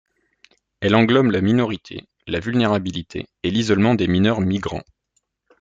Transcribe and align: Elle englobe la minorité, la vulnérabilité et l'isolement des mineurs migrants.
Elle 0.79 0.95
englobe 0.95 1.29
la 1.29 1.41
minorité, 1.41 2.07
la 2.25 2.39
vulnérabilité 2.39 3.27
et 3.43 3.51
l'isolement 3.51 3.93
des 3.93 4.07
mineurs 4.07 4.41
migrants. 4.41 4.81